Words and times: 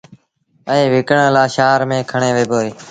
ائيٚݩ 0.71 0.91
وڪڻڻ 0.93 1.19
لآ 1.35 1.43
شآهر 1.55 1.81
ميݩ 1.89 2.07
کڻي 2.11 2.29
وهيٚبو 2.35 2.57
اهي 2.61 2.71